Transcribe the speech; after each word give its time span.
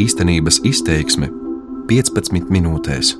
Īstenības 0.00 0.60
izteiksme 0.64 1.28
15 1.90 2.52
minūtēs. 2.54 3.16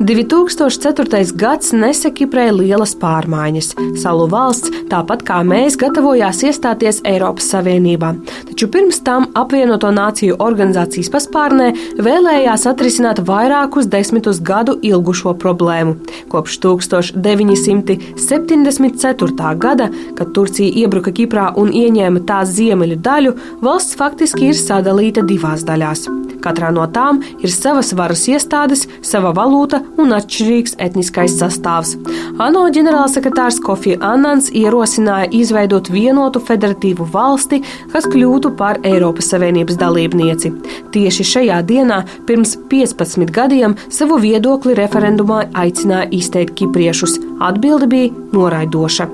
2004. 0.00 1.36
gads 1.36 1.74
nesa 1.76 2.10
Kiprai 2.10 2.48
lielas 2.56 2.94
pārmaiņas. 2.96 3.74
Salu 4.00 4.24
valsts, 4.32 4.72
tāpat 4.88 5.22
kā 5.28 5.42
mēs, 5.44 5.76
gatavojās 5.76 6.40
iestāties 6.48 7.02
Eiropas 7.04 7.50
Savienībā. 7.52 8.14
Taču 8.60 8.72
pirms 8.72 8.98
tam 9.00 9.24
apvienoto 9.40 9.88
nāciju 9.88 10.34
organizācijas 10.44 11.08
paspārnē 11.14 11.72
vēlējās 12.04 12.66
atrisināt 12.68 13.22
vairākus 13.24 13.88
desmitus 13.88 14.36
gadu 14.44 14.76
ilgušo 14.84 15.32
problēmu. 15.40 15.96
Kopš 16.28 16.60
1974. 16.66 19.56
gada, 19.64 19.88
kad 20.18 20.34
Turcija 20.36 20.68
iebruka 20.82 21.08
Kiprā 21.08 21.56
un 21.56 21.72
ieņēma 21.72 22.20
tās 22.28 22.52
ziemeļu 22.58 22.96
daļu, 23.00 23.32
valsts 23.64 23.96
faktiski 23.96 24.52
ir 24.52 24.56
sadalīta 24.60 25.24
divās 25.24 25.64
daļās. 25.64 26.20
Katrā 26.40 26.70
no 26.72 26.86
tām 26.88 27.20
ir 27.40 27.52
savas 27.52 27.92
varas 27.96 28.24
iestādes, 28.32 28.86
sava 29.04 29.32
valūta 29.36 29.82
un 30.00 30.14
atšķirīgs 30.16 30.78
etniskais 30.80 31.36
sastāvs. 31.40 31.96
ANO 32.40 32.66
ģenerālsekretārs 32.76 33.60
Kofi 33.64 33.96
Annans 34.00 34.48
ierosināja 34.56 35.28
izveidot 35.36 35.92
vienotu 35.92 36.40
federatīvu 36.44 37.08
valsti, 37.12 37.60
kas 37.92 38.08
kļūtu 38.10 38.49
par 38.58 38.80
Eiropas 38.86 39.30
Savienības 39.32 39.78
dalībnieci. 39.80 40.52
Tieši 40.94 41.26
šajā 41.32 41.60
dienā, 41.68 42.02
pirms 42.26 42.56
15 42.70 43.32
gadiem, 43.34 43.76
savu 43.92 44.18
viedokli 44.22 44.74
referendumā 44.78 45.44
aicināja 45.54 46.10
izteikt 46.14 46.56
kipriešus. 46.60 47.18
Atbilde 47.40 47.86
bija 47.90 48.12
noraidoša. 48.32 49.06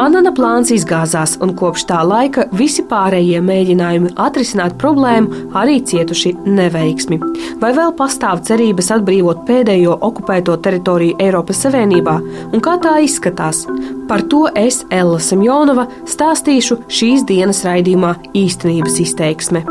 Annana 0.00 0.32
plāns 0.34 0.70
izgāzās, 0.74 1.36
un 1.44 1.52
kopš 1.58 1.84
tā 1.90 2.00
laika 2.06 2.46
visi 2.56 2.84
pārējie 2.88 3.42
mēģinājumi 3.44 4.14
atrisināt 4.24 4.78
problēmu 4.80 5.52
arī 5.58 5.80
cietuši 5.84 6.32
neveiksmi. 6.46 7.20
Vai 7.60 7.74
vēl 7.76 7.92
pastāv 7.98 8.42
cerības 8.48 8.90
atbrīvot 8.96 9.44
pēdējo 9.48 9.98
okupēto 10.08 10.56
teritoriju 10.64 11.18
Eiropas 11.22 11.60
Savienībā, 11.66 12.16
un 12.52 12.64
kā 12.64 12.78
tā 12.82 12.96
izskatās? 13.04 13.64
Par 14.08 14.24
to 14.28 14.46
es, 14.56 14.82
Ella 14.92 15.20
Semjonova, 15.22 15.86
stāstīšu 16.08 16.82
šīs 16.92 17.24
dienas 17.28 17.62
raidījumā 17.64 18.14
izteiksme. 18.88 19.64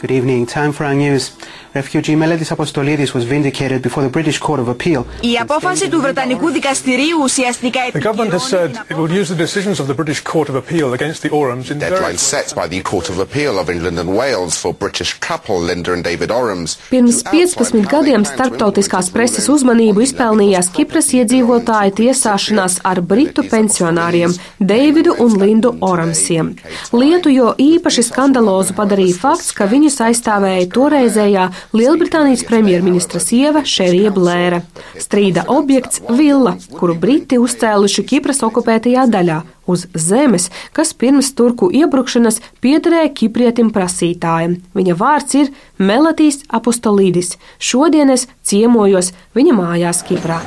Good 0.00 0.10
evening. 0.10 0.46
Time 0.46 0.72
for 0.72 0.84
our 0.84 0.94
news. 0.94 1.36
Refugee 1.73 2.15
Melodis 2.15 2.51
Apostolidis 2.55 3.13
was 3.13 3.23
vindicated 3.25 3.81
before 3.81 4.03
the 4.03 4.09
British 4.09 4.39
Court 4.39 4.59
of 4.59 4.67
Appeal. 4.67 5.05
Η 5.21 5.37
απόφαση 5.41 5.89
του 5.89 6.01
Βρετανικού 6.01 6.49
δικαστηρίου 6.49 7.17
ουσιαστικά 7.23 7.79
The 7.93 8.01
government 8.01 8.31
has 8.31 8.47
said 8.49 8.69
it 8.89 8.95
will 8.97 9.11
use 9.11 9.29
the 9.29 9.41
decisions 9.45 9.79
of 9.79 9.87
the 9.87 9.93
British 9.93 10.21
Court 10.21 10.47
of 10.49 10.55
Appeal 10.55 10.93
against 10.93 11.21
the 11.21 11.29
Orams 11.29 11.71
in 11.71 11.77
Deadline 11.79 12.17
set 12.17 12.47
by 12.55 12.67
the 12.67 12.81
Court 12.91 13.09
of 13.09 13.19
Appeal 13.19 13.53
of 13.61 13.69
England 13.69 13.97
and 13.99 14.09
Wales 14.19 14.55
for 14.61 14.71
British 14.73 15.11
couple 15.29 15.57
Linda 15.69 15.91
and 15.95 16.03
David 16.09 16.29
Orams. 16.41 16.71
Pirms 16.93 17.17
15 17.31 17.85
gadiem 17.93 18.23
starptautiskās 18.33 19.07
preses 19.15 19.45
uzmanību 19.55 20.05
izpelnījās 20.07 20.71
Kipras 20.75 21.09
iedzīvotāju 21.19 21.95
tiesāšanās 22.01 22.79
ar 22.91 23.01
britu 23.11 23.43
pensionāriem 23.53 24.31
Deividu 24.71 25.15
un 25.25 25.37
Lindu 25.43 25.71
Oramsiem. 25.91 26.53
Lietu 26.99 27.29
jo 27.33 27.53
īpaši 27.59 28.03
skandalozu 28.09 28.75
padarīja 28.77 29.19
fakts, 29.19 29.51
ka 29.57 29.67
viņus 29.71 29.99
aizstāvēja 30.07 30.69
toreizējā 30.75 31.45
Lielbritānijas 31.72 32.44
premjerministra 32.48 33.20
sieva 33.20 33.62
Šerija 33.64 34.10
Blēra. 34.14 34.62
Strīda 34.98 35.44
objekts- 35.48 36.00
villa, 36.18 36.56
kuru 36.78 36.94
Briti 36.94 37.38
uzcēluši 37.38 38.06
Kipras 38.06 38.42
okupētajā 38.46 39.06
daļā 39.10 39.42
uz 39.66 39.86
zemes, 39.94 40.50
kas 40.72 40.92
pirms 40.92 41.32
turku 41.34 41.70
iebrukšanas 41.70 42.40
piederēja 42.62 43.14
kiprietim 43.14 43.70
prasītājam. 43.70 44.60
Viņa 44.74 44.96
vārds 44.96 45.34
ir 45.34 45.50
Melatīs 45.78 46.42
Apostolīdis. 46.48 47.36
Šodien 47.58 48.10
es 48.10 48.26
ciemojos 48.42 49.12
viņa 49.34 49.56
mājās 49.62 50.04
Kiprā. 50.06 50.40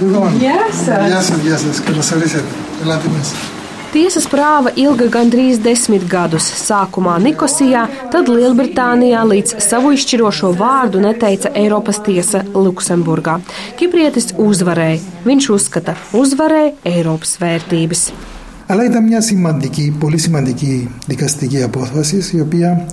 Yes, 0.00 0.88
yes, 0.88 1.30
yes, 1.44 1.64
es 1.64 1.80
quiero 1.80 2.02
saber 2.02 2.24
ese. 2.24 2.40
Elate 2.82 3.08
más. 3.08 3.59
Tiesas 3.95 4.25
prāva 4.27 4.73
ilga 4.75 5.05
gandrīz 5.07 5.61
desmit 5.63 6.03
gadus, 6.11 6.49
sākumā 6.59 7.15
Nikosijā, 7.23 7.85
tad 8.11 8.27
Lielbritānijā, 8.27 9.21
līdz 9.29 9.55
savu 9.63 9.93
izšķirošo 9.95 10.51
vārdu 10.59 10.99
neteica 11.03 11.53
Eiropas 11.55 12.01
tiesa 12.03 12.43
Luksemburgā. 12.51 13.37
Kiprietis 13.79 14.33
uzvarēja. 14.35 14.99
Viņš 15.23 15.49
uzskata, 15.55 15.95
uzvarēja 16.11 16.75
Eiropas 16.91 17.37
vērtības. 17.39 18.09
Αλλά 18.67 18.85
ήταν 18.85 19.03
μια 19.03 19.21
σημαντική, 19.21 19.95
πολύ 19.99 20.17
σημαντική 20.17 20.89
δικαστική 21.07 21.63
απόφαση, 21.63 22.23
η 22.33 22.41
οποία 22.41 22.87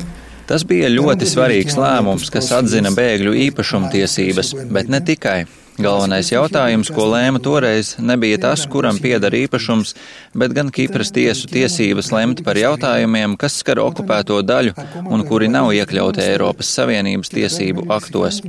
Tas 0.47 0.65
bija 0.69 0.89
ļoti 0.91 1.27
svarīgs 1.31 1.77
lēmums, 1.79 2.29
kas 2.29 2.51
atzina 2.53 2.91
bēgļu 2.93 3.33
īpašumtiesības, 3.47 4.51
bet 4.75 4.91
ne 4.91 5.01
tikai. 5.01 5.45
Galvenais 5.78 6.32
jautājums, 6.32 6.90
ko 6.90 7.06
lēma 7.12 7.38
toreiz, 7.44 7.92
nebija 8.02 8.40
tas, 8.42 8.64
kuram 8.66 8.98
pieder 9.02 9.36
īpašums, 9.38 9.94
bet 10.34 10.56
gan 10.58 10.72
Kipras 10.74 11.12
tiesu 11.14 11.46
tiesības 11.52 12.10
lemt 12.16 12.42
par 12.48 12.58
jautājumiem, 12.58 13.36
kas 13.38 13.60
skar 13.62 13.84
okupēto 13.84 14.40
daļu 14.42 14.74
un 15.06 15.26
kuri 15.30 15.52
nav 15.54 15.70
iekļauti 15.78 16.24
Eiropas 16.26 16.72
Savienības 16.80 17.30
tiesību 17.36 17.86
aktos. 17.94 18.42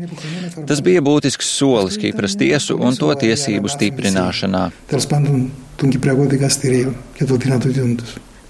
Tas 0.70 0.80
bija 0.84 1.04
būtisks 1.04 1.52
solis 1.58 2.00
Kipras 2.00 2.38
tiesu 2.40 2.78
un 2.80 2.96
to 2.96 3.12
tiesību 3.20 3.68
stiprināšanā. 3.76 4.64
Tas, 4.88 5.04
pandu, 5.10 5.44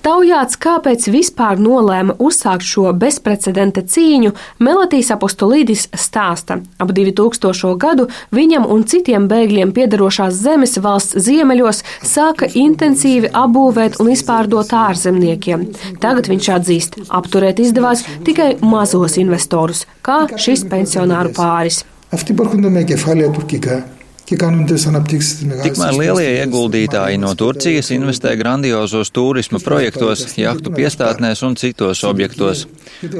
των 0.08 0.22
Κυπριακών 0.22 0.52
δικαστηρίων 0.52 0.52
και 0.54 0.54
των 0.54 0.54
δυνατοτήτων 0.54 0.54
του. 0.54 0.54
Taujāts, 0.54 0.58
kāpēc 0.60 1.06
vispār 1.08 1.60
nolēma 1.64 2.18
uzsākt 2.20 2.66
šo 2.68 2.90
bezprecedenta 2.92 3.86
cīņu, 3.88 4.34
Melodijas 4.60 5.14
apostolīdis 5.16 5.86
stāsta. 5.96 6.58
Ap 6.84 6.92
2000. 6.92 7.78
gadu 7.80 8.10
viņam 8.36 8.68
un 8.68 8.84
citiem 8.84 9.30
bēgļiem 9.32 9.72
piedarošās 9.72 10.42
zemes 10.44 10.76
valsts 10.84 11.16
ziemeļos 11.24 11.80
sāka 12.04 12.52
intensīvi 12.52 13.32
apbūvēt 13.32 14.02
un 14.04 14.12
izpārdot 14.12 14.76
ārzemniekiem. 14.76 15.70
Tagad 16.04 16.28
viņš 16.28 16.52
atzīst, 16.58 17.00
apturēt 17.08 17.64
izdevās 17.64 18.04
tikai 18.28 18.58
mazos 18.60 19.16
investorus, 19.16 19.86
kā 20.04 20.28
šis 20.36 20.68
pensionāru 20.68 21.32
pāris. 21.32 21.86
Αυτοί 22.10 22.34
που 22.34 22.44
έρχονται 22.44 22.70
με 22.70 22.84
κεφάλαια 22.84 23.30
τουρκικά 23.30 23.86
Tikmēr 24.29 25.95
lielie 25.97 26.27
ieguldītāji 26.43 27.21
no 27.23 27.31
Turcijas 27.39 27.89
investē 27.95 28.35
grandiozos 28.37 29.09
turisma 29.15 29.61
projektos, 29.65 30.27
jahtu 30.37 30.73
piestātnēs 30.75 31.41
un 31.49 31.57
citos 31.57 32.03
objektos. 32.05 32.67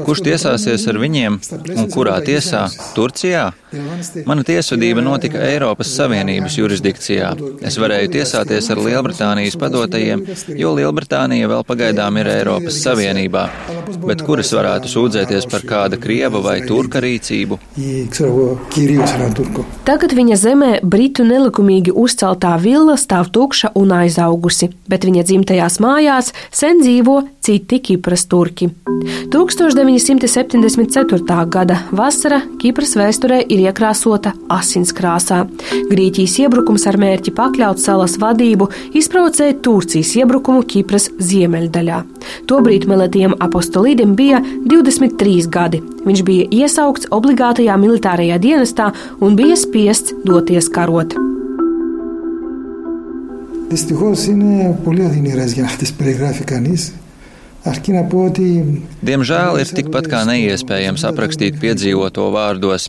Kurš 0.05 0.21
tiesāsies 0.27 0.85
ar 0.91 0.99
viņiem 1.01 1.39
un 1.75 1.89
kurā 1.89 2.19
tiesā? 2.25 2.67
Turcijā? 2.93 3.47
Mana 4.29 4.45
tiesvedība 4.45 5.01
notika 5.05 5.41
Eiropas 5.45 5.91
Savienības 5.97 6.57
jurisdikcijā. 6.57 7.33
Es 7.65 7.77
varēju 7.81 8.13
tiesāties 8.17 8.69
ar 8.73 8.81
Lielbritānijas 8.85 9.57
padotajiem, 9.61 10.25
jo 10.57 10.73
Lielbritānija 10.77 11.49
vēl 11.49 11.65
pagaidām 11.69 12.21
ir 12.21 12.33
Eiropas 12.37 12.81
Savienībā 12.85 13.47
bet 13.97 14.23
kuras 14.27 14.51
varētu 14.55 14.91
sūdzēties 14.91 15.47
par 15.51 15.65
kāda 15.69 15.99
krieva 16.01 16.41
vai 16.43 16.59
turka 16.67 17.01
rīcību. 17.03 17.59
Tagad 19.87 20.15
viņa 20.17 20.39
zemē 20.43 20.71
Britu 20.83 21.25
nelikumīgi 21.27 21.95
uzceltā 21.95 22.55
villa 22.61 22.97
stāv 22.99 23.31
tukša 23.35 23.73
un 23.79 23.93
aizaugusi, 24.01 24.71
bet 24.89 25.07
viņa 25.07 25.25
dzimtajās 25.29 25.79
mājās 25.83 26.33
sen 26.51 26.83
dzīvo 26.83 27.21
citi 27.48 27.78
Kipras 27.78 28.26
turki. 28.26 28.68
1974. 29.30 31.46
gada 31.48 31.78
vasara 31.92 32.40
Kipras 32.60 32.96
vēsturē 32.96 33.46
ir 33.48 33.58
iekrāsota 33.66 34.32
asinskrāsā. 34.52 35.46
Grieķijas 35.90 36.38
iebrukums 36.44 36.86
ar 36.90 36.96
mērķi 37.00 37.30
pakļaut 37.36 37.78
salas 37.82 38.14
vadību 38.22 38.64
izprovocēja 39.00 39.54
Turcijas 39.64 40.10
iebrukumu 40.20 40.60
Kipras 40.68 41.06
ziemeļdaļā. 41.18 41.98
Tobrīd 42.48 42.82
Meletiem 42.88 43.32
apostolīdim 43.44 44.10
bija 44.18 44.38
23 44.70 45.48
gadi. 45.52 45.78
Viņš 46.04 46.20
bija 46.24 46.44
iesaukts 46.62 47.06
obligātajā 47.14 47.74
militārajā 47.80 48.36
dienestā 48.40 48.86
un 49.20 49.36
bija 49.36 49.56
spiests 49.60 50.14
doties 50.24 50.68
karot. 50.72 51.10
Δυστυχώ 53.74 54.12
είναι 54.28 54.78
πολύ 54.84 55.04
αδυνηρέ 55.04 55.44
για 55.44 55.62
να 55.62 55.68
τι 55.68 55.90
περιγράφει 55.98 56.44
κανεί. 56.44 56.76
Diemžēl 59.03 59.59
ir 59.59 59.71
tikpat 59.75 60.07
kā 60.11 60.21
neiespējams 60.29 61.03
aprakstīt 61.09 61.57
piedzīvoto 61.59 62.29
vārdos. 62.31 62.87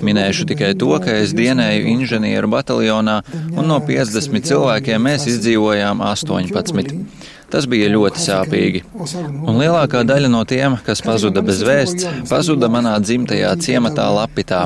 Minēšu 0.00 0.46
tikai 0.48 0.72
to, 0.80 0.94
ka 1.04 1.18
es 1.20 1.34
dienēju 1.36 1.90
inženieru 1.92 2.48
bataljonā 2.52 3.18
un 3.52 3.68
no 3.68 3.76
50 3.84 4.48
cilvēkiem 4.48 5.04
mēs 5.04 5.28
izdzīvojām 5.34 6.00
18. 6.00 7.02
Tas 7.51 7.65
bija 7.67 7.89
ļoti 7.91 8.21
sāpīgi. 8.23 8.79
Un 8.95 9.57
lielākā 9.59 10.05
daļa 10.07 10.29
no 10.31 10.45
tiem, 10.47 10.77
kas 10.85 11.01
pazuda 11.03 11.41
bez 11.43 11.59
vēsts, 11.67 12.07
pazuda 12.29 12.69
manā 12.71 12.93
dzimtajā 13.03 13.49
ciematā 13.59 14.05
Lapitā, 14.15 14.61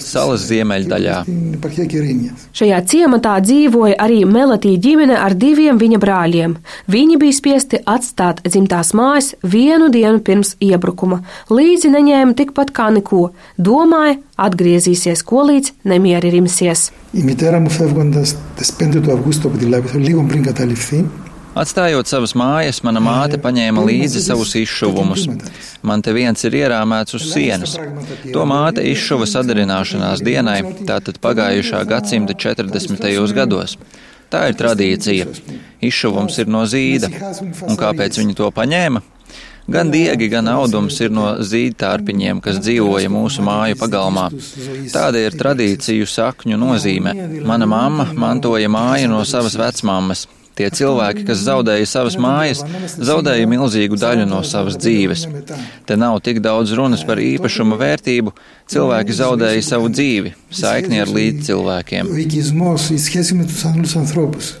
salas 0.00 0.46
ziemeļdaļā. 0.48 1.18
Šajā 2.56 2.78
ciematā 2.88 3.34
dzīvoja 3.44 3.98
arī 4.00 4.22
Melatī 4.24 4.78
ģimene 4.80 5.18
ar 5.20 5.36
diviem 5.36 5.76
viņa 5.82 6.00
brāļiem. 6.00 6.56
Viņi 6.88 7.20
bija 7.20 7.36
spiesti 7.36 7.82
atstāt 7.84 8.40
dzimtās 8.48 8.94
mājas 8.96 9.34
vienu 9.44 9.90
dienu 9.92 10.24
pirms 10.24 10.56
iebrukuma. 10.56 11.20
Līdzi 11.52 11.92
neņēma 11.92 12.38
tikpat 12.40 12.72
kā 12.72 12.88
neko. 12.96 13.28
Domāja, 13.60 14.16
atgriezīsies, 14.40 15.20
ko 15.20 15.44
līdz 15.52 15.76
nemieri 15.84 16.32
rimsies. 16.32 16.90
Η 17.12 17.22
μητέρα 17.22 17.58
μου 17.58 17.70
φεύγοντας 17.70 18.36
τις 18.56 18.72
5 18.72 19.00
του 19.02 19.12
Αυγούστου 19.12 19.48
από 19.48 19.58
τη 19.58 19.64
Λάβηθο, 19.64 19.98
λίγο 19.98 20.24
πριν 20.28 20.42
καταληφθεί, 20.42 21.04
Atstājot 21.57 22.09
savas 22.09 22.35
mājas, 22.37 22.83
mana 22.85 23.01
māte 23.01 23.39
paņēma 23.41 23.81
līdzi 23.87 24.21
savus 24.21 24.53
izšuvumus. 24.59 25.25
Man 25.81 26.03
te 26.05 26.13
viens 26.13 26.43
ir 26.45 26.57
ierāmēts 26.59 27.17
uz 27.17 27.25
sienas. 27.31 27.77
To 28.33 28.45
māte 28.49 28.83
izšuva 28.85 29.25
sadarināšanās 29.29 30.21
dienai, 30.25 30.59
tātad 30.89 31.17
pagājušā 31.23 31.81
gadsimta 31.89 32.37
40. 32.37 33.33
gados. 33.33 33.77
Tā 34.29 34.49
ir 34.51 34.57
tradīcija. 34.59 35.27
Izšuvums 35.87 36.37
ir 36.43 36.49
no 36.51 36.65
zīda. 36.69 37.09
Un 37.65 37.79
kāpēc 37.79 38.19
viņi 38.19 38.35
to 38.37 38.51
paņēma? 38.53 39.01
Gan 39.67 39.89
diegi, 39.91 40.29
gan 40.31 40.47
audums 40.47 40.95
ir 41.03 41.11
no 41.11 41.33
zīdtārpiņiem, 41.43 42.39
kas 42.43 42.61
dzīvoja 42.63 43.09
mūsu 43.11 43.43
māju 43.43 43.75
pagalmā. 43.81 44.29
Tāda 44.93 45.25
ir 45.25 45.35
tradīciju 45.35 46.07
sakņu 46.07 46.59
nozīme. 46.59 47.11
Mana 47.47 47.67
mamma 47.67 48.07
mantoja 48.15 48.71
māju 48.71 49.11
no 49.11 49.25
savas 49.27 49.57
vecmammas. 49.59 50.27
Tie 50.57 50.69
cilvēki, 50.73 51.27
kas 51.27 51.43
zaudēja 51.45 51.85
savas 51.85 52.17
mājas, 52.17 52.63
zaudēja 52.97 53.45
milzīgu 53.49 53.99
daļu 54.01 54.25
no 54.25 54.41
savas 54.41 54.79
dzīves. 54.81 55.27
Te 55.85 55.97
nav 55.99 56.17
tik 56.25 56.41
daudz 56.41 56.73
runas 56.77 57.03
par 57.05 57.21
īpašuma 57.21 57.77
vērtību, 57.77 58.33
cilvēki 58.67 59.15
zaudēja 59.15 59.63
savu 59.63 59.91
dzīvi, 59.93 60.33
saikni 60.51 60.99
ar 61.03 61.11
līdzcilvēkiem. 61.13 62.09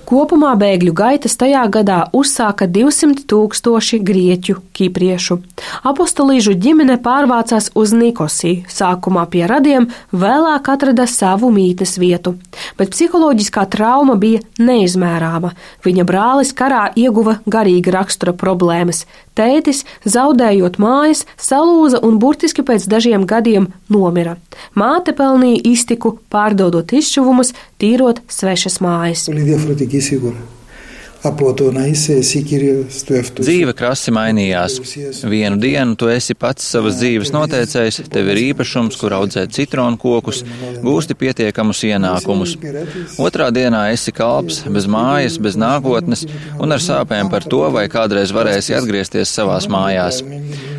Kopumā 0.07 0.53
bēgļu 0.59 0.93
gaitas 1.01 1.35
tajā 1.39 1.63
gadā 1.73 1.99
uzsāka 2.15 2.69
200 2.71 3.25
tūkstoši 3.27 3.99
grieķu, 4.07 4.59
kipriešu. 4.77 5.39
Apostolīžu 5.87 6.55
ģimene 6.61 6.99
pārvācās 7.03 7.71
uz 7.75 7.95
Nikosiju, 7.97 8.67
sākumā 8.71 9.25
pie 9.33 9.43
radiem, 9.49 9.89
vēlāk 10.13 10.71
atrada 10.71 11.07
savu 11.09 11.51
mītnes 11.53 11.97
vietu. 11.99 12.37
Bet 12.77 12.93
psiholoģiskā 12.95 13.65
trauma 13.73 14.15
bija 14.19 14.43
neizmērāma. 14.61 15.53
Viņa 15.87 16.03
brālis 16.07 16.51
karā 16.57 16.87
ieguva 16.99 17.37
garīga 17.47 17.93
rakstura 17.95 18.33
problēmas. 18.35 19.05
Tētis, 19.37 19.85
zaudējot 20.03 20.79
mājas, 20.83 21.23
salūza 21.39 22.01
un 22.03 22.19
burtiski 22.19 22.65
pēc 22.67 22.89
dažiem 22.91 23.23
gadiem 23.29 23.69
nomira. 23.93 24.35
Māte 24.75 25.15
pelnīja 25.15 25.63
iztiku, 25.71 26.17
pārdodot 26.33 26.91
izšuvumus, 26.99 27.53
tīrot 27.79 28.23
svešas 28.27 28.81
mājas. 28.83 29.27
Dzīve 33.37 33.73
krasi 33.77 34.11
mainījās. 34.13 34.75
Vienu 35.25 35.57
dienu 35.61 35.95
tu 35.97 36.09
esi 36.13 36.35
pats 36.37 36.67
savas 36.73 36.99
dzīves 36.99 37.31
noteicējs, 37.33 38.03
tev 38.13 38.29
ir 38.33 38.41
īpašums, 38.51 38.99
kur 39.01 39.15
audzēt 39.17 39.55
citronu 39.57 39.97
kokus, 40.01 40.43
gūsti 40.83 41.17
pietiekamus 41.17 41.83
ienākumus. 41.89 42.55
Otrā 43.23 43.49
dienā 43.55 43.87
esi 43.95 44.13
kalps, 44.15 44.61
bez 44.69 44.85
mājas, 44.91 45.39
bez 45.41 45.57
nākotnes 45.59 46.27
un 46.61 46.75
ar 46.75 46.85
sāpēm 46.85 47.33
par 47.33 47.47
to, 47.49 47.63
vai 47.73 47.87
kādreiz 47.91 48.33
varēsi 48.35 48.77
atgriezties 48.77 49.33
savās 49.33 49.65
mājās. 49.71 50.21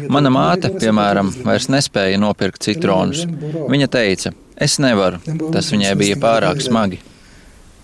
Mana 0.09 0.31
māte, 0.33 0.71
piemēram, 0.73 1.35
vairs 1.45 1.69
nespēja 1.69 2.19
nopirkt 2.23 2.63
citronus. 2.65 3.27
Viņa 3.69 3.91
teica, 3.93 4.33
es 4.57 4.79
nevaru, 4.81 5.21
tas 5.53 5.75
viņai 5.75 5.95
bija 5.99 6.17
pārāk 6.23 6.63
smagi. 6.65 7.03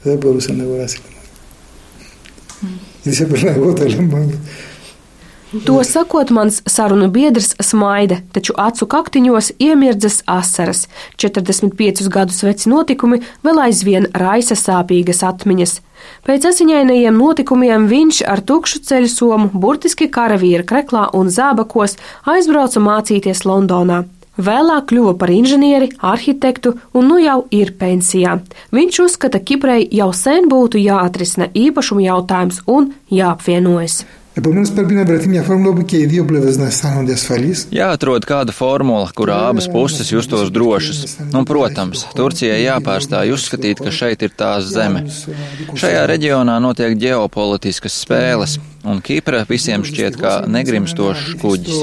Depois 0.04 0.44
você 0.44 0.52
não 0.52 0.76
vai 0.76 0.86
se 0.86 1.13
Если 3.04 3.24
бы 3.26 3.36
работали 3.36 3.96
мы. 4.00 4.32
To 5.66 5.84
sakot, 5.84 6.30
mans 6.34 6.62
sarunu 6.66 7.06
biedrs 7.14 7.52
smaida, 7.62 8.16
taču 8.34 8.56
acu 8.58 8.88
kaktiņos 8.90 9.52
iemirdzas 9.62 10.24
asaras. 10.26 10.88
45 11.22 12.08
gadus 12.10 12.42
veci 12.42 12.72
notikumi 12.72 13.20
vēl 13.46 13.60
aizvien 13.68 14.08
raisa 14.18 14.56
sāpīgas 14.58 15.22
atmiņas. 15.22 15.76
Pēc 16.26 16.48
asiņainajiem 16.50 17.14
notikumiem 17.14 17.86
viņš 17.86 18.24
ar 18.26 18.42
tukšu 18.42 18.82
ceļu 18.88 19.12
somu, 19.12 19.52
burtiski 19.54 20.10
karavīra 20.10 20.66
kreklā 20.66 21.06
un 21.14 21.30
zābakos, 21.30 21.94
aizbrauca 22.34 22.82
mācīties 22.82 23.46
Londonā. 23.46 24.02
Vēlāk 24.39 24.85
kļuva 24.91 25.17
par 25.19 25.33
inženieri, 25.35 25.89
arhitektu 25.99 26.77
un 26.95 27.09
nu 27.11 27.17
jau 27.19 27.41
ir 27.51 27.73
pensijā. 27.75 28.37
Viņš 28.71 29.01
uzskata, 29.03 29.41
ka 29.41 29.47
Kiprei 29.51 29.89
jau 29.91 30.13
sen 30.15 30.47
būtu 30.47 30.79
jāatrisina 30.79 31.49
īpašuma 31.51 32.05
jautājums 32.07 32.63
un 32.67 32.93
jāapvienojas. 33.11 34.05
Επομένω, 34.33 34.69
πρέπει 34.75 34.93
να 34.93 35.05
βρεθεί 35.05 35.27
μια 35.27 35.43
φόρμουλα 35.43 35.69
όπου 35.69 35.81
και 35.81 35.97
οι 35.97 36.05
δύο 36.05 36.25
πλευρέ 36.25 36.51
να 36.55 36.65
αισθάνονται 36.65 37.13
ασφαλεί. 37.13 37.55
Jāatrod 37.71 38.23
kāda 38.31 38.53
formula, 38.61 39.07
kurā 39.19 39.37
abas 39.49 39.67
puses 39.75 40.07
justos 40.15 40.47
drošas. 40.57 40.99
Un, 41.37 41.43
protams, 41.51 42.05
Turcijai 42.17 42.61
jāpārstāj 42.63 43.33
uzskatīt, 43.35 43.77
ka 43.83 43.91
šeit 43.99 44.23
ir 44.25 44.31
tās 44.41 44.69
zeme. 44.75 45.01
Šajā 45.81 46.05
reģionā 46.13 46.55
notiek 46.67 46.95
ģeopolitiskas 47.03 47.99
spēles, 48.05 48.51
un 48.89 49.03
Kipra 49.07 49.43
visiem 49.49 49.81
šķiet 49.89 50.13
kā 50.23 50.33
negrimstošs 50.55 51.35
kuģis. 51.43 51.77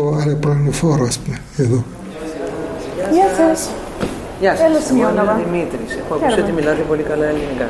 Γεια 3.13 3.29
σας. 3.37 3.71
Γεια 4.41 4.51
Έλα, 4.51 4.59
σας. 4.59 4.91
Εγώ 4.91 4.99
είμαι 4.99 5.09
Σιμώνοβα. 5.09 5.41
Δημήτρης. 5.45 5.91
Έχω 6.01 6.15
ακούσει 6.15 6.31
Χαίρομαι. 6.31 6.43
ότι 6.43 6.53
μιλάτε 6.53 6.83
πολύ 6.89 7.03
καλά 7.03 7.25
ελληνικά. 7.25 7.65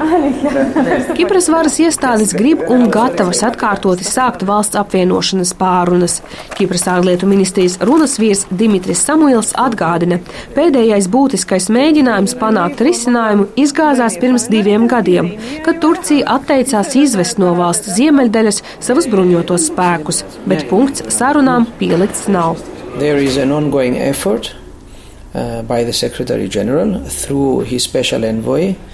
Kipras 1.18 1.46
varas 1.54 1.76
iestādes 1.84 2.30
grib 2.40 2.60
un 2.74 2.82
gatavas 2.96 3.40
atkārtoti 3.48 4.04
sākt 4.16 4.40
valsts 4.50 4.76
apvienošanas 4.82 5.52
pārunas. 5.62 6.14
Kipras 6.56 6.84
ārlietu 6.94 7.24
ministrijas 7.34 7.74
runas 7.88 8.14
vīrs 8.22 8.42
Dimitris 8.60 9.04
Samuils 9.06 9.50
atgādina, 9.66 10.18
pēdējais 10.56 11.06
būtiskais 11.14 11.66
mēģinājums 11.76 12.34
panākt 12.42 12.82
risinājumu 12.88 13.44
izgāzās 13.64 14.18
pirms 14.22 14.44
diviem 14.54 14.82
gadiem, 14.92 15.26
kad 15.64 15.80
Turcija 15.84 16.26
atteicās 16.36 16.90
izvest 17.04 17.38
no 17.42 17.54
valsts 17.62 17.94
ziemeļdaļas 17.96 18.62
savus 18.86 19.06
bruņotos 19.12 19.70
spēkus, 19.70 20.18
bet 20.50 20.66
punkts 20.70 21.06
sarunām 21.18 21.62
pielikts 21.80 22.26
nav. 22.38 22.52
There 22.98 23.18
is 23.28 23.34
an 23.44 23.50
ongoing 23.52 23.94
effort 24.12 24.44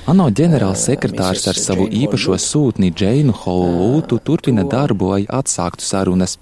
ANO 0.07 0.27
ģenerāls 0.37 0.83
sekretārs 0.85 1.47
ar 1.49 1.57
savu 1.57 1.87
īpašo 1.89 2.35
sūtni 2.37 2.91
Džeinu 2.93 3.33
Holūtu 3.33 4.19
turpina 4.23 4.61
darbu, 4.69 5.09
lai 5.15 5.23
atsāktu 5.25 5.81
sarunas. 5.81 6.37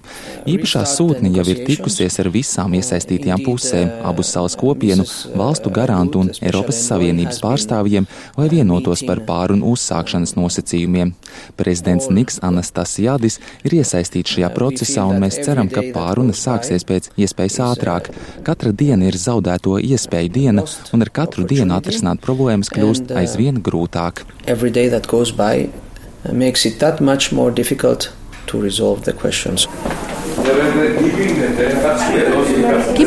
Īpašā 0.46 0.82
sūtne 0.90 1.30
jau 1.38 1.46
ir 1.48 1.62
tikusies 1.64 2.20
ar 2.20 2.28
visām 2.34 2.76
iesaistītajām 2.76 3.40
pusēm, 3.46 3.94
abu 4.04 4.26
salas 4.26 4.58
kopienu, 4.60 5.06
valstu 5.32 5.72
garantu 5.72 6.20
un 6.26 6.30
Eiropas 6.42 6.82
Savienības 6.90 7.40
pārstāvjiem, 7.46 8.06
lai 8.36 8.50
vienotos 8.52 9.00
par 9.08 9.24
pārunu 9.24 9.72
uzsākšanas 9.72 10.36
nosacījumiem. 10.36 11.14
Prezidents 11.56 12.10
Niks 12.12 12.38
Anastasijādis 12.44 13.40
ir 13.64 13.78
iesaistīts 13.80 14.36
šajā 14.36 14.52
procesā, 14.60 15.08
un 15.08 15.24
mēs 15.24 15.40
ceram, 15.40 15.72
ka 15.72 15.88
pārunas 15.96 16.44
sāksies 16.44 16.84
pēc 16.84 17.10
iespējas 17.16 17.58
ātrāk. 17.72 18.12
Katra 18.44 18.76
diena 18.76 19.08
ir 19.08 19.16
zaudēto 19.18 19.80
iespēju 19.94 20.32
diena, 20.32 20.64
un 20.92 21.06
ar 21.06 21.10
katru 21.20 21.46
dienu 21.48 21.76
atrisināt 21.76 22.22
problēmas 22.24 22.72
kļūst 22.74 23.14
aizvien 23.22 23.62
grūtāk. 23.62 24.24
every 24.46 24.70
day 24.70 24.88
that 24.88 25.06
goes 25.08 25.32
by 25.32 25.68
uh, 25.68 26.32
makes 26.32 26.66
it 26.66 26.78
that 26.78 27.00
much 27.00 27.32
more 27.32 27.50
difficult 27.50 28.12
to 28.46 28.60
resolve 28.60 29.04
the 29.04 29.12
questions. 29.12 29.66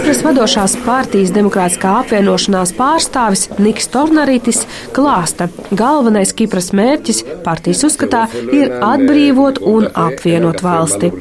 Kipras 0.10 0.26
vadošās 0.26 0.74
partijas 0.82 1.30
demokrātiskā 1.36 1.92
apvienošanās 2.00 2.72
pārstāvis 2.74 3.44
Niks 3.62 3.92
Tornarītis 3.94 4.64
klāsta, 4.96 5.46
galvenais 5.70 6.34
Kipras 6.34 6.72
mērķis 6.74 7.22
partijas 7.46 7.84
uzskatā 7.86 8.24
ir 8.50 8.74
atbrīvot 8.74 9.62
un 9.70 9.86
apvienot 9.94 10.64
valsti. 10.66 11.12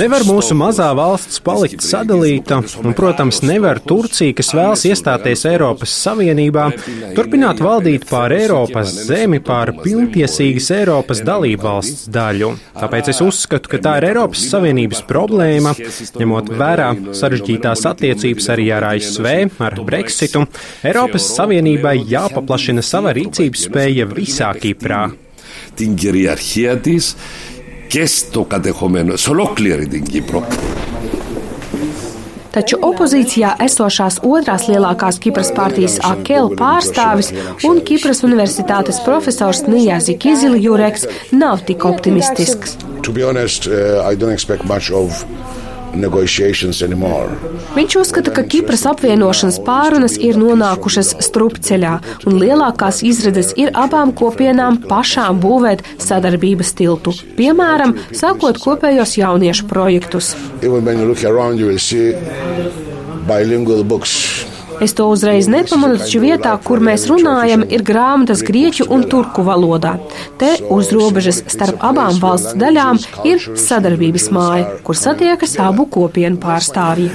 Nevar 0.00 0.24
mūsu 0.28 0.56
mazā 0.56 0.88
valsts 0.96 1.40
palikt 1.44 1.84
sadalīta, 1.84 2.62
un, 2.80 2.96
protams, 2.96 3.42
nevar 3.44 3.80
Turcija, 3.84 4.32
kas 4.40 4.54
vēlas 4.56 4.86
iestāties 4.88 5.44
Eiropas 5.52 5.92
Savienībā, 6.00 6.66
turpināt 7.16 7.60
valdīt 7.64 8.08
pār 8.08 8.32
Eiropas 8.38 8.96
zemi, 9.04 9.40
pār 9.44 9.74
pilntiesīgas 9.84 10.72
Eiropas 10.80 11.20
dalībvalsts 11.28 12.08
daļu. 12.12 12.52
Tāpēc 12.80 13.12
es 13.12 13.20
uzskatu, 13.24 13.72
ka 13.72 13.84
tā 13.84 13.98
ir 14.00 14.10
Eiropas 14.14 14.40
Savienība. 14.40 14.61
Savienības 14.61 15.03
problēma, 15.09 15.75
ņemot 16.17 16.51
vērā 16.59 16.89
sarežģītās 17.17 17.85
attiecības 17.91 18.49
arī 18.55 18.71
ar 18.77 18.89
ASV, 18.93 19.29
ar 19.59 19.79
Brexitu. 19.87 20.45
Eiropas 20.87 21.29
Savienībai 21.35 21.99
jāpaplašina 22.07 22.85
sava 22.85 23.15
rīcības 23.17 23.69
spēja 23.69 24.09
visā 24.09 24.53
Kiprā. 24.57 25.07
την 25.77 25.95
κυριαρχία 25.95 26.77
της 26.77 27.15
και 27.87 28.05
στο 28.05 28.43
κατεχόμενο, 28.43 29.15
σε 29.15 29.29
ολόκληρη 29.29 29.87
την 29.87 30.03
Κύπρο. 30.03 30.47
Taču 32.52 32.76
opozīcijā 32.84 33.54
esošās 33.64 34.18
otrās 34.28 34.66
lielākās 34.68 35.18
Kipras 35.24 35.52
partijas 35.56 35.96
AKL 36.04 36.52
pārstāvis 36.58 37.32
un 37.68 37.80
Kipras 37.88 38.20
universitātes 38.26 39.00
profesors 39.06 39.64
Nijāzi 39.68 40.18
Kizili 40.20 40.60
Jureks 40.66 41.06
nav 41.32 41.64
tik 41.68 41.86
optimistisks. 41.88 42.76
To 43.02 43.12
be 43.12 43.24
honest, 43.24 43.66
uh, 43.66 44.04
I 44.04 44.14
don't 44.14 44.36
expect 44.36 44.68
much 44.68 44.92
of 44.92 45.24
Viņš 47.76 47.96
uzskata, 48.00 48.32
ka 48.34 48.44
Kipras 48.48 48.84
apvienošanas 48.88 49.58
pārunas 49.66 50.16
ir 50.20 50.38
nonākušas 50.40 51.14
strupceļā, 51.26 51.94
un 52.28 52.38
lielākās 52.40 53.02
izredzes 53.06 53.52
ir 53.60 53.72
abām 53.78 54.14
kopienām 54.16 54.80
pašām 54.88 55.40
būvēt 55.42 55.84
sadarbības 56.02 56.72
tiltu, 56.78 57.14
piemēram, 57.38 57.96
sākot 58.16 58.60
kopējos 58.62 59.18
jauniešu 59.20 59.68
projektus. 59.70 60.32
Bilingual 63.22 63.84
books 63.86 64.31
Es 64.82 64.94
to 64.98 65.06
uzreiz 65.12 65.46
nepamanu, 65.46 65.98
taču 66.00 66.18
vietā, 66.22 66.56
kur 66.64 66.80
mēs 66.82 67.04
runājam, 67.10 67.62
ir 67.70 67.84
grāmatas 67.86 68.42
grieķu 68.46 68.88
un 68.90 69.04
turku 69.10 69.44
valodā. 69.46 69.92
Te 70.40 70.56
uz 70.74 70.90
robežas 70.94 71.42
starp 71.52 71.84
abām 71.86 72.18
valsts 72.22 72.56
daļām 72.58 72.98
ir 73.28 73.44
sadarbības 73.62 74.26
māja, 74.34 74.66
kur 74.82 74.98
satiekas 74.98 75.54
abu 75.62 75.86
kopienu 75.86 76.40
pārstāvji. 76.42 77.12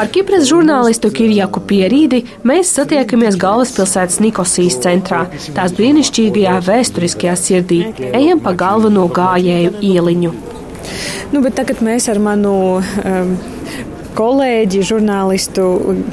Ar 0.00 0.08
Kipras 0.08 0.46
žurnālistu 0.48 1.10
Kirjaku 1.14 1.60
Pierīdi 1.70 2.22
mēs 2.46 2.70
satiekamies 2.74 3.38
galvaspilsētas 3.38 4.20
Nikosijas 4.24 4.78
centrā, 4.82 5.26
tās 5.54 5.74
brīnišķīgajā 5.76 6.58
vēsturiskajā 6.66 7.34
sirdī. 7.38 7.80
Ejam 8.10 8.42
pa 8.42 8.54
galveno 8.58 9.06
gājēju 9.12 9.74
ieliņu. 9.92 10.32
Nu, 11.30 11.42
tagad 11.54 11.82
mēs 11.84 12.08
ar 12.10 12.18
manu 12.22 12.54
um, 12.80 13.34
kolēģi, 14.16 14.82
žurnālistu 14.86 15.64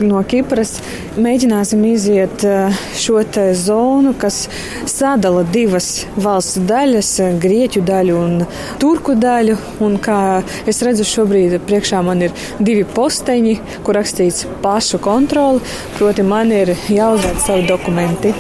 no 0.06 0.22
Kipras, 0.28 0.78
mēģināsim 1.20 1.84
iziet 1.90 2.44
eh, 2.48 2.76
šo 2.98 3.22
zonu, 3.58 4.14
kas 4.20 4.48
sadala 4.86 5.44
divas 5.44 6.06
valsts 6.16 6.60
daļas- 6.70 7.12
grieķu 7.44 7.82
daļu 7.88 8.18
un 8.18 8.46
turku 8.80 9.16
daļu. 9.16 9.58
Un 9.80 9.98
kā 9.98 10.44
es 10.66 10.82
redzu, 10.82 11.04
šobrīd 11.04 11.60
priekšā 11.68 12.04
man 12.04 12.22
ir 12.22 12.32
divi 12.60 12.84
posteņi, 12.84 13.60
kur 13.84 13.96
rakstīts 13.96 14.46
pašu 14.62 15.00
kontroli, 15.00 15.62
proti 15.98 16.24
man 16.24 16.52
ir 16.52 16.76
jāuzrāda 16.90 17.40
savi 17.40 17.68
dokumenti. 17.68 18.34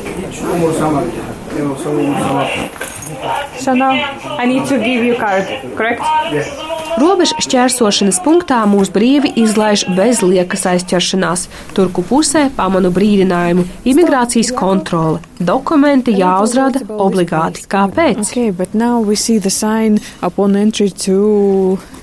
Now 3.68 3.92
I 4.38 4.46
need 4.46 4.66
to 4.68 4.78
give 4.78 5.04
you 5.04 5.16
card, 5.16 5.46
correct? 5.76 6.02
Yes. 6.32 6.67
Robežu 6.98 7.36
šķērsošanas 7.46 8.18
punktā 8.25 8.63
mūs 8.66 8.89
brīvi 8.89 9.30
izlaiž 9.38 9.84
bez 9.94 10.24
liekas 10.25 10.63
aizķeršanās. 10.72 11.44
Turku 11.77 12.01
pusē 12.01 12.48
pamanu 12.58 12.89
brīdinājumu- 12.96 13.68
imigrācijas 13.92 14.50
kontrole. 14.58 15.20
Dokumenti 15.38 16.16
jāuzrāda 16.18 16.82
obligāti. 16.89 17.68
Kāpēc? 17.70 18.24
Okay, 18.25 18.50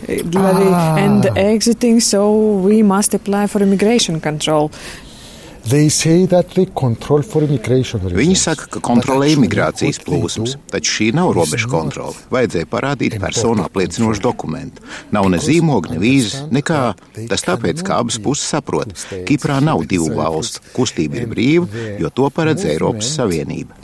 ah. 0.06 0.96
and 0.98 1.26
exiting, 1.36 1.98
so 2.00 2.30
we 2.62 2.82
must 2.82 3.14
apply 3.14 3.48
for 3.48 3.62
immigration 3.62 4.20
control. 4.20 4.70
Viņi 8.18 8.36
saka, 8.36 8.66
ka 8.74 8.82
kontrolē 8.84 9.30
imigrācijas 9.32 10.00
plūsmas, 10.04 10.58
taču 10.72 10.92
šī 10.98 11.08
nav 11.16 11.32
robežu 11.36 11.70
kontrole. 11.72 12.16
Vajadzēja 12.34 12.68
parādīt 12.68 13.16
personu 13.22 13.64
apliecinošu 13.64 14.20
dokumentu. 14.24 14.84
Nav 15.14 15.30
ne 15.32 15.40
zīmoga, 15.40 15.94
ne 15.94 16.02
vīzes, 16.02 16.50
nekā. 16.52 16.82
Tas 17.30 17.46
tāpēc, 17.48 17.80
ka 17.86 18.00
abas 18.02 18.20
puses 18.20 18.50
saprot, 18.52 18.92
Kiprā 19.28 19.60
nav 19.64 19.86
divu 19.88 20.10
valstu. 20.18 20.60
Kustība 20.76 21.22
ir 21.22 21.30
brīva, 21.32 21.86
jo 22.02 22.12
to 22.12 22.28
paredz 22.34 22.66
Eiropas 22.68 23.14
Savienība. 23.16 23.78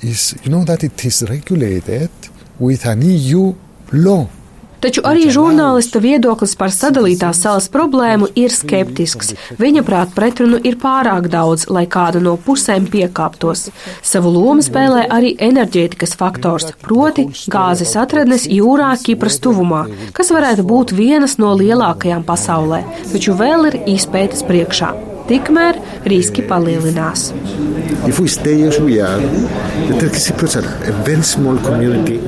Taču 4.81 5.03
arī 5.05 5.27
žurnālista 5.33 6.01
viedoklis 6.01 6.55
par 6.57 6.73
sadalītās 6.73 7.43
salas 7.45 7.69
problēmu 7.73 8.31
ir 8.41 8.53
skeptisks. 8.55 9.35
Viņa 9.61 9.85
prāt 9.85 10.15
pretrunu 10.17 10.61
ir 10.65 10.79
pārāk 10.81 11.29
daudz, 11.33 11.67
lai 11.69 11.85
kāda 11.91 12.23
no 12.25 12.37
pusēm 12.41 12.89
piekāptos. 12.89 13.69
Savu 14.01 14.33
lomu 14.33 14.65
spēlē 14.65 15.05
arī 15.13 15.35
enerģētikas 15.51 16.17
faktors, 16.21 16.71
proti 16.81 17.29
gāzes 17.53 17.93
atradnes 18.01 18.49
jūrā 18.49 18.95
Kipras 19.05 19.37
tuvumā, 19.45 19.85
kas 20.17 20.33
varētu 20.33 20.65
būt 20.73 20.97
vienas 20.97 21.37
no 21.43 21.53
lielākajām 21.61 22.25
pasaulē, 22.25 22.83
taču 23.13 23.37
vēl 23.37 23.73
ir 23.73 23.81
izpētes 23.99 24.47
priekšā. 24.49 25.10
Tikmēr 25.31 25.77
riski 26.11 26.43
palielinās. 26.43 27.29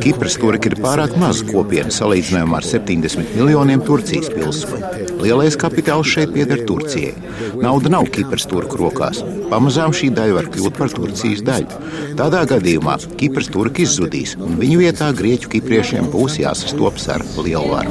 Kipras 0.03 0.37
turki 0.39 0.71
ir 0.71 0.77
pārāk 0.85 1.17
maza 1.19 1.47
kopiena 1.49 1.91
salīdzinājumā 1.91 2.61
ar 2.61 2.69
70 2.69 3.35
miljoniem 3.35 3.83
Turcijas 3.87 4.31
pilsoņu. 4.31 5.09
Lielais 5.23 5.59
kapitāls 5.59 6.11
šeit 6.15 6.31
pieder 6.35 6.63
Turcijai. 6.69 7.17
Nauda 7.63 7.91
nav 7.97 8.07
Kipras 8.15 8.47
turku 8.51 8.79
rokās. 8.79 9.23
Pamazām 9.51 9.95
šī 9.95 10.13
daļa 10.15 10.39
var 10.39 10.51
kļūt 10.55 10.79
par 10.79 10.95
Turcijas 10.95 11.43
daļu. 11.47 11.83
Tādā 12.19 12.45
gadījumā 12.55 12.97
Kipras 13.19 13.51
turki 13.51 13.87
izzudīs, 13.87 14.37
un 14.39 14.59
viņu 14.63 14.79
vietā 14.85 15.11
grieķu 15.19 15.51
kipriešiem 15.57 16.11
būs 16.15 16.39
jāsastopas 16.43 17.09
ar 17.17 17.27
lielu 17.39 17.67
varu. 17.75 17.91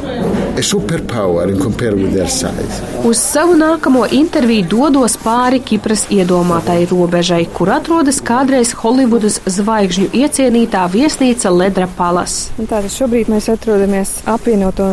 Uz 3.08 3.22
savu 3.22 3.56
nākamo 3.60 4.04
interviju 4.12 4.68
dodos 5.02 5.16
pāri 5.18 5.58
Kipras 5.66 6.04
iedomātai 6.14 6.84
robežai, 6.86 7.48
kur 7.50 7.72
atrodas 7.74 8.20
kādreiz 8.22 8.76
Holivudas 8.78 9.40
zvaigžņu 9.50 10.12
iecienītā 10.14 10.84
viesnīca 10.94 11.50
Ledra 11.50 11.88
Palas. 11.98 12.52
Tātad 12.60 12.92
šobrīd 12.94 13.32
mēs 13.34 13.48
atrodamies 13.50 14.12
apvienoto 14.30 14.86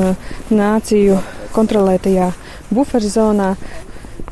nāciju 0.48 1.18
kontrolētajā 1.52 2.30
buferzonā. 2.72 3.50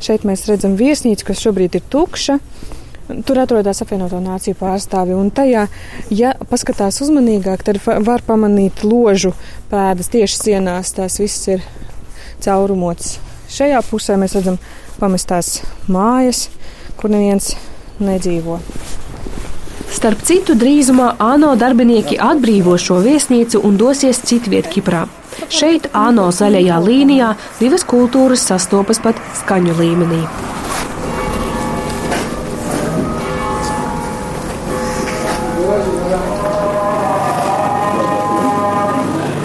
Šeit 0.01 0.25
mēs 0.25 0.47
redzam 0.49 0.73
viesnīcu, 0.79 1.27
kas 1.29 1.43
šobrīd 1.45 1.77
ir 1.77 1.85
tukša. 1.93 2.39
Tur 3.29 3.43
atrodas 3.43 3.83
apvienoto 3.85 4.17
nāciju 4.17 4.57
pārstāvi, 4.57 5.13
un 5.13 5.29
tajā, 5.29 5.67
ja 6.09 6.33
paskatās 6.49 7.03
uzmanīgāk, 7.05 7.61
tad 7.69 7.77
var 7.85 8.25
pamanīt 8.25 8.81
ložu 8.81 9.35
pēdas 9.69 10.09
tieši 10.09 10.41
sienās. 10.41 10.95
Tās 10.97 11.21
viss 11.21 11.53
ir 11.53 11.61
caurumots. 12.41 13.19
Šajā 13.53 13.85
pusē 13.85 14.17
mēs 14.17 14.33
redzam 14.39 14.57
pamestās 14.99 15.61
mājas, 15.87 16.47
kur 16.97 17.13
neviens 17.13 17.53
nedzīvo. 17.99 18.59
Starp 19.97 20.21
citu, 20.27 20.53
drīzumā 20.59 21.13
ANO 21.23 21.53
darbinieki 21.57 22.19
atbrīvo 22.21 22.75
šo 22.81 22.99
viesnīcu 23.05 23.63
un 23.65 23.79
dosies 23.79 24.19
citviet 24.29 24.69
Kiprā. 24.73 25.05
Šeit, 25.53 25.87
ANO 25.95 26.27
zaļajā 26.33 26.77
līnijā, 26.83 27.31
divas 27.61 27.87
kultūras 27.87 28.45
sastopas 28.51 29.01
pat 29.01 29.21
skaņu 29.41 29.79
līmenī. 29.79 30.21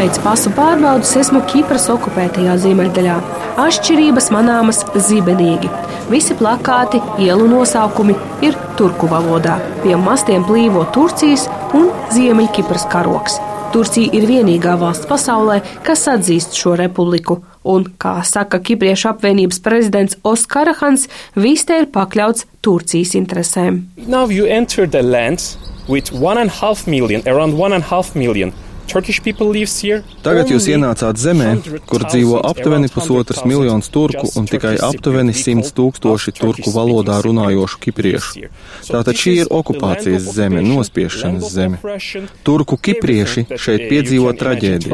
Pēc 0.02 0.16
pasu 0.18 0.50
pārbaudas 0.50 1.12
esmu 1.14 1.44
Kipras 1.46 1.84
okupētajā 1.92 2.56
ziemeļdaļā. 2.58 3.18
Atšķirības 3.62 4.32
manāmas 4.34 4.80
zibenīgi. 4.98 5.68
Visi 6.10 6.34
plakāti, 6.34 6.98
ielu 7.22 7.44
nosaukumi 7.46 8.16
ir 8.42 8.56
turku 8.74 9.06
valodā. 9.06 9.60
Pie 9.84 9.94
mastiem 9.94 10.42
plīvo 10.48 10.82
Turcijas 10.90 11.44
un 11.78 11.92
Ziemeļkipras 12.10 12.88
karoks. 12.90 13.36
Turcija 13.70 14.10
ir 14.18 14.26
vienīgā 14.26 14.74
valsts 14.80 15.06
pasaulē, 15.06 15.60
kas 15.86 16.02
atzīst 16.10 16.58
šo 16.58 16.74
republiku, 16.82 17.38
un, 17.62 17.86
kā 17.86 18.16
saka 18.26 18.58
Kipriešu 18.58 19.12
apvienības 19.12 19.62
prezidents 19.62 20.18
Oskarahans, 20.26 21.06
viss 21.38 21.70
te 21.70 21.78
ir 21.84 21.86
pakļauts 21.94 22.48
Turcijas 22.58 23.14
interesēm. 23.22 23.84
Now 24.08 24.26
you 24.26 24.50
enter 24.50 24.90
the 24.90 25.06
land 25.06 25.46
with 25.86 26.10
one 26.10 26.42
and 26.42 26.50
a 26.50 26.58
half 26.58 26.88
million, 26.90 27.22
around 27.22 27.54
one 27.54 27.70
and 27.70 27.86
a 27.86 27.90
half 27.94 28.16
million 28.18 28.50
Tagad 30.22 30.50
jūs 30.52 30.66
ienācāt 30.68 31.20
zemē, 31.20 31.50
kur 31.88 32.04
dzīvo 32.04 32.40
aptuveni 32.48 32.90
pusotras 32.92 33.44
miljonus 33.48 33.88
turku 33.92 34.28
un 34.38 34.48
tikai 34.50 34.74
aptuveni 34.82 35.34
simts 35.36 35.72
tūkstoši 35.76 36.34
turku 36.36 36.74
valodā 36.74 37.20
runājošu 37.24 37.80
kipriešu. 37.86 38.50
Tātad 38.90 39.18
šī 39.18 39.36
ir 39.44 39.52
okupācijas 39.54 40.28
zeme, 40.36 40.60
nospiešanas 40.66 41.48
zeme. 41.54 41.80
Turku 42.44 42.76
kiprieši 42.76 43.46
šeit 43.56 43.88
piedzīvo 43.88 44.34
traģēdiju. 44.36 44.92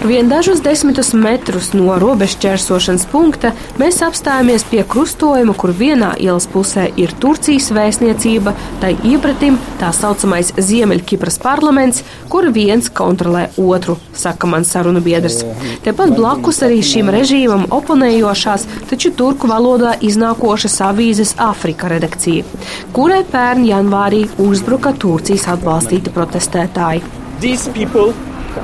Vien 0.00 0.28
dažus 0.28 0.62
desmitus 0.64 1.10
metrus 1.12 1.74
no 1.76 1.98
robežšķērsošanas 2.00 3.02
punkta 3.12 3.50
mēs 3.80 3.98
apstājamies 4.06 4.62
pie 4.70 4.80
krustojuma, 4.88 5.52
kur 5.52 5.74
vienā 5.76 6.14
ielas 6.24 6.46
pusē 6.48 6.86
ir 6.96 7.12
Turcijas 7.20 7.68
vēstniecība, 7.76 8.54
tai 8.80 8.94
iepratim 9.04 9.58
tā 9.80 9.90
saucamais 9.92 10.54
Ziemeļkipras 10.56 11.36
parlaments, 11.42 12.00
kur 12.32 12.48
viens 12.54 12.88
kontrolē 12.88 13.50
otru, 13.60 13.98
saka 14.16 14.48
mans 14.48 14.72
sarunu 14.72 15.02
biedrs. 15.04 15.42
Tepat 15.84 16.14
blakus 16.16 16.62
arī 16.64 16.80
šim 16.80 17.12
režīmam 17.12 17.68
oponējošās, 17.68 18.66
taču 18.88 19.12
turku 19.20 19.52
valodā 19.52 19.98
iznākošas 20.00 20.80
avīzes 20.88 21.34
Afrika 21.50 21.92
redakcija, 21.92 22.48
kurai 22.96 23.20
pērn 23.28 23.68
janvārī 23.68 24.24
uzbruka 24.40 24.96
Turcijas 24.96 25.44
atbalstīti 25.58 26.16
protestētāji. 26.16 27.04
These 27.44 27.68
people 27.76 28.12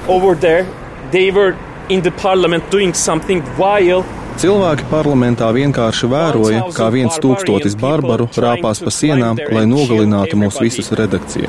over 0.09 0.35
there 0.35 0.67
they 1.11 1.31
were 1.31 1.57
in 1.89 2.03
the 2.03 2.11
parliament 2.11 2.71
doing 2.71 2.95
something 2.95 3.43
while 3.57 4.05
Cilvēki 4.37 4.85
parlamentā 4.91 5.47
vienkārši 5.57 6.11
vēroja, 6.13 6.67
kā 6.77 6.91
viens 6.93 7.17
tūkstotis 7.25 7.73
barbaru 7.81 8.27
rāpās 8.37 8.83
pa 8.85 8.93
sienām, 8.93 9.41
lai 9.49 9.65
nogalinātu 9.65 10.37
mūs 10.37 10.61
visus 10.61 10.93
redakcijā. 10.93 11.49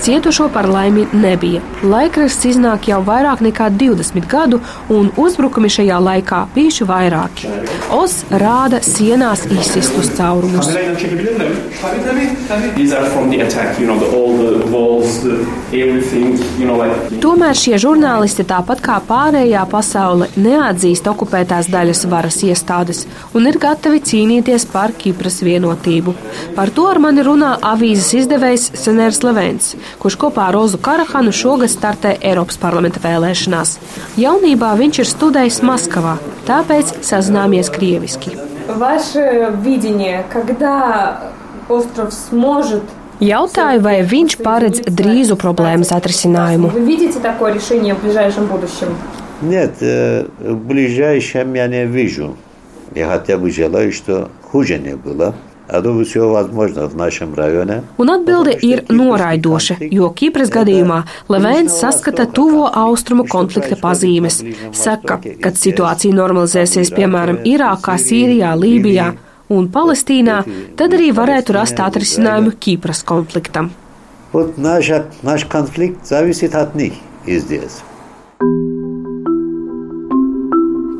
Cietušo 0.00 0.48
par 0.52 0.68
laimi 0.68 1.06
nebija. 1.12 1.60
Laikraksts 1.82 2.44
iznāk 2.50 2.88
jau 2.90 3.00
vairāk 3.04 3.40
nekā 3.44 3.70
20 3.78 4.26
gadu, 4.28 4.60
un 4.88 5.10
uzbrukumi 5.16 5.70
šajā 5.72 5.98
laikā 6.02 6.40
bijuši 6.54 6.86
vairāki. 6.88 7.50
Os 7.94 8.18
rāda 8.30 8.80
sienās 8.84 9.46
izsistus 9.48 10.10
caurumus. 10.16 10.68
Tomēr 17.24 17.58
šie 17.62 17.80
žurnālisti, 17.84 18.46
tāpat 18.50 18.82
kā 18.84 18.98
pārējā 19.08 19.64
pasaule, 19.70 20.28
neatzīst 20.36 21.08
okupētās 21.12 21.70
daļas 21.72 22.04
varas 22.12 22.40
iestādes 22.46 23.04
un 23.34 23.48
ir 23.48 23.58
gatavi 23.62 24.02
cīnīties 24.04 24.68
par 24.72 24.92
Kipras 24.98 25.40
vienotību. 25.46 26.14
Par 26.56 26.72
to 26.74 26.86
ar 26.90 27.00
mani 27.02 27.24
runā 27.26 27.54
avīzes 27.72 28.12
izdevējs 28.24 28.70
Senērs 28.80 29.22
Levens, 29.24 29.74
kurš 29.98 30.16
kopā 30.20 30.48
ar 30.48 30.54
Rozu 30.58 30.78
Karahanu 30.78 31.32
šogad 31.32 31.72
startē 31.72 32.16
Eiropas 32.20 32.58
parlamenta 32.60 33.02
vēlēšanās. 33.04 33.78
Jaunībā 34.20 34.72
viņš 34.80 35.00
ir 35.02 35.10
studējis 35.10 35.62
Maskavā, 35.66 36.18
tāpēc 36.48 36.98
sazināmies 37.02 37.70
krieviski. 37.72 38.36
Ваше 38.68 39.52
видение, 39.62 40.24
когда 40.32 41.30
остров 41.68 42.12
сможет 42.14 42.82
Jautāju, 43.20 43.80
vai 43.80 44.02
viņš 44.02 44.34
paredz 44.42 44.80
drīzu 44.90 45.36
problēmas 45.38 45.92
atrisinājumu. 45.94 46.72
Нет, 49.42 49.72
э, 49.80 50.24
в 50.40 50.56
ближайшем 50.56 51.54
я 51.54 51.66
не 51.68 51.86
вижу. 51.86 52.36
Я 52.94 53.08
хотя 53.08 53.36
бы 53.36 53.50
желаю, 53.50 53.92
что 53.92 54.30
хуже 54.50 54.78
не 54.78 54.96
было. 54.96 55.34
А 55.71 55.81
думаю, 55.81 56.03
все 56.03 56.27
возможно 56.27 56.87
в 56.87 56.95
нашем 56.95 57.35
районе. 57.35 57.83
Un 57.97 58.09
atbilde 58.09 58.57
ir 58.57 58.85
noraidoša, 58.89 59.75
jo 59.91 60.09
Kipras 60.09 60.49
gadījumā 60.49 61.03
Levēns 61.29 61.75
saskata 61.77 62.25
tuvo 62.25 62.65
austrumu 62.73 63.27
konflikta 63.29 63.77
pazīmes. 63.77 64.41
Saka, 64.73 65.19
kad 65.43 65.61
situācija 65.61 66.15
normalizēsies 66.17 66.89
piemēram 66.97 67.43
Irākā, 67.45 67.99
Sīrijā, 68.01 68.55
Lībijā 68.57 69.11
un 69.53 69.69
Palestīnā, 69.69 70.39
tad 70.75 70.97
arī 70.97 71.11
varētu 71.13 71.53
rast 71.53 71.77
atrisinājumu 71.77 72.57
Kipras 72.57 73.03
konfliktam. 73.05 73.69
Вот 74.31 74.57
наш, 74.57 74.91
наш 75.23 75.45
конфликт 75.45 76.05
зависит 76.05 76.55
от 76.55 76.75
них 76.75 76.93
и 77.25 77.37
здесь. 77.37 77.81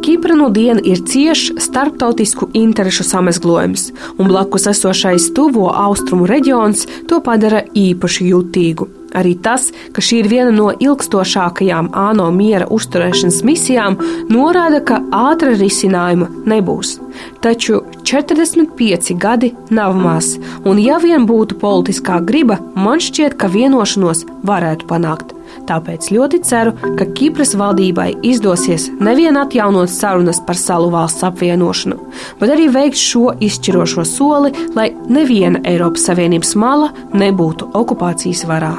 Kipra 0.04 0.34
nu 0.36 0.50
diena 0.52 0.82
ir 0.84 0.98
ciešs 1.08 1.54
starptautisku 1.64 2.50
interešu 2.52 3.04
samezglojums, 3.08 3.86
un 4.18 4.28
blakus 4.28 4.66
esošais 4.68 5.30
tuvo 5.32 5.70
austrumu 5.72 6.26
reģions 6.28 6.82
to 7.08 7.22
padara 7.24 7.62
īpaši 7.72 8.26
jutīgu. 8.28 8.88
Arī 9.16 9.32
tas, 9.40 9.70
ka 9.96 10.04
šī 10.04 10.18
ir 10.20 10.28
viena 10.28 10.52
no 10.52 10.66
ilgstošākajām 10.76 11.88
ANO 11.96 12.26
miera 12.36 12.66
uzturēšanas 12.76 13.40
misijām, 13.48 13.96
norāda, 14.28 14.82
ka 14.84 14.98
ātra 15.08 15.54
risinājuma 15.56 16.28
nebūs. 16.52 16.98
Taču 17.40 17.80
45 18.04 19.14
gadi 19.24 19.54
nav 19.70 19.96
maz, 19.96 20.34
un 20.68 20.82
ja 20.84 21.00
vien 21.00 21.24
būtu 21.30 21.56
politiskā 21.62 22.20
griba, 22.28 22.60
man 22.76 23.00
šķiet, 23.00 23.38
ka 23.40 23.48
vienošanos 23.48 24.26
varētu 24.44 24.90
panākt. 24.92 25.33
Tāpēc 25.68 26.10
ļoti 26.12 26.40
ceru, 26.44 26.74
ka 26.98 27.06
Kipras 27.16 27.54
valdībai 27.56 28.10
izdosies 28.26 28.90
nevien 29.00 29.38
atjaunot 29.40 29.88
sarunas 29.92 30.40
par 30.44 30.58
salu 30.60 30.90
valsts 30.92 31.24
apvienošanu, 31.24 31.96
bet 32.40 32.52
arī 32.52 32.68
veikt 32.72 33.00
šo 33.00 33.32
izšķirošo 33.44 34.04
soli, 34.08 34.52
lai 34.76 34.90
neviena 35.08 35.62
Eiropas 35.64 36.04
Savienības 36.10 36.52
mala 36.60 36.92
nebūtu 37.16 37.70
okupācijas 37.80 38.44
varā. 38.50 38.74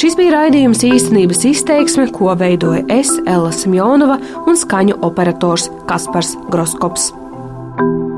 Šis 0.00 0.16
bija 0.18 0.38
raidījums 0.38 0.82
īstenības 0.86 1.44
izteiksme, 1.52 2.08
ko 2.16 2.32
veidoja 2.38 2.82
es, 2.90 3.12
Ella 3.26 3.52
Simjonova 3.54 4.18
un 4.46 4.58
skaņu 4.58 4.98
operators 5.06 5.68
Kaspars 5.86 6.34
Groskops. 6.50 7.12
thank 7.78 8.04
you 8.04 8.09